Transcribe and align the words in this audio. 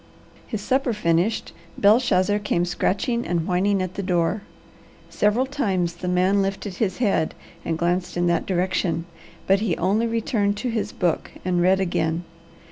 His 0.47 0.61
supper 0.61 0.93
finished, 0.93 1.53
Belshazzar 1.77 2.39
came 2.39 2.65
scratching 2.65 3.23
and 3.27 3.45
whining 3.47 3.83
at 3.83 3.93
the 3.93 4.01
door. 4.01 4.41
Several 5.11 5.45
times 5.45 5.93
the 5.97 6.07
man 6.07 6.41
lifted 6.41 6.77
his 6.77 6.97
head 6.97 7.35
and 7.63 7.77
glanced 7.77 8.17
in 8.17 8.25
that 8.25 8.47
direction, 8.47 9.05
but 9.45 9.59
he 9.59 9.77
only 9.77 10.07
returned 10.07 10.57
to 10.57 10.69
his 10.71 10.91
book 10.91 11.29
and 11.45 11.61
read 11.61 11.79
again. 11.79 12.23